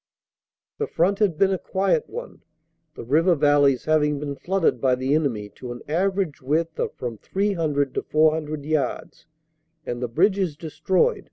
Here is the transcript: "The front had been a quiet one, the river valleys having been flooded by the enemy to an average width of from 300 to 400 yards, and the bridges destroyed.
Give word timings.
"The 0.79 0.87
front 0.87 1.19
had 1.19 1.37
been 1.37 1.53
a 1.53 1.59
quiet 1.59 2.09
one, 2.09 2.41
the 2.95 3.03
river 3.03 3.35
valleys 3.35 3.85
having 3.85 4.17
been 4.19 4.35
flooded 4.35 4.81
by 4.81 4.95
the 4.95 5.13
enemy 5.13 5.47
to 5.49 5.71
an 5.71 5.81
average 5.87 6.41
width 6.41 6.79
of 6.79 6.95
from 6.95 7.19
300 7.19 7.93
to 7.93 8.01
400 8.01 8.65
yards, 8.65 9.27
and 9.85 10.01
the 10.01 10.07
bridges 10.07 10.57
destroyed. 10.57 11.19